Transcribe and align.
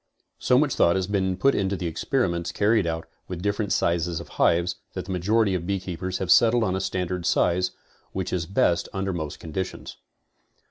So 0.39 0.57
much 0.57 0.73
thought 0.73 0.95
has 0.95 1.05
been 1.05 1.37
put 1.37 1.53
into 1.53 1.75
the 1.77 1.85
experi 1.85 2.27
ments 2.27 2.51
carried 2.51 2.87
out 2.87 3.05
with 3.27 3.43
different 3.43 3.71
sizes 3.71 4.19
of 4.19 4.29
hives, 4.29 4.77
that 4.93 5.05
the 5.05 5.11
majority 5.11 5.53
of 5.53 5.67
beekeepers 5.67 6.17
have 6.17 6.31
settled 6.31 6.63
on 6.63 6.75
a 6.75 6.81
standard 6.81 7.23
size, 7.23 7.69
which 8.11 8.33
is 8.33 8.47
best 8.47 8.89
un 8.93 9.03
der 9.05 9.13
most 9.13 9.39
conditions. 9.39 9.97